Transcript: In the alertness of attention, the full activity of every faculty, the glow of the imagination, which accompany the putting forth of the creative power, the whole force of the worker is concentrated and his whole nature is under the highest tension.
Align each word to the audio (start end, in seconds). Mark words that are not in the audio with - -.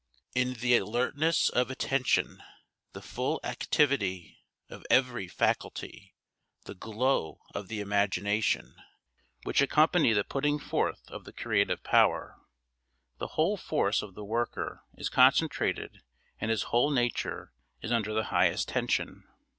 In 0.33 0.53
the 0.55 0.75
alertness 0.77 1.47
of 1.49 1.69
attention, 1.69 2.41
the 2.91 3.03
full 3.03 3.39
activity 3.43 4.39
of 4.67 4.83
every 4.89 5.27
faculty, 5.27 6.15
the 6.63 6.73
glow 6.73 7.41
of 7.53 7.67
the 7.67 7.81
imagination, 7.81 8.73
which 9.43 9.61
accompany 9.61 10.11
the 10.11 10.23
putting 10.23 10.57
forth 10.57 11.07
of 11.11 11.23
the 11.23 11.31
creative 11.31 11.83
power, 11.83 12.41
the 13.19 13.33
whole 13.37 13.57
force 13.57 14.01
of 14.01 14.15
the 14.15 14.25
worker 14.25 14.81
is 14.97 15.07
concentrated 15.07 16.01
and 16.39 16.49
his 16.49 16.63
whole 16.73 16.89
nature 16.89 17.53
is 17.83 17.91
under 17.91 18.11
the 18.11 18.23
highest 18.33 18.69
tension. 18.69 19.27